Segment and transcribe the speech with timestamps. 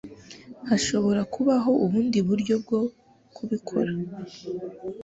[0.69, 2.79] Hashobora kubaho ubundi buryo bwo
[3.35, 3.91] kubikora.